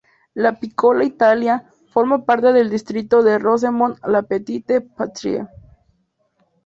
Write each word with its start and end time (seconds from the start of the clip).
La 0.33 0.53
"Piccola 0.53 1.03
Italia" 1.03 1.63
forma 1.91 2.23
parte 2.23 2.51
del 2.53 2.69
distrito 2.71 3.21
de 3.21 3.37
Rosemont-La 3.37 4.23
Petite-Patrie. 4.23 5.47